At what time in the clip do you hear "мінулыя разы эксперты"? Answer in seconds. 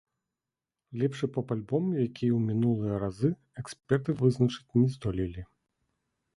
2.47-4.19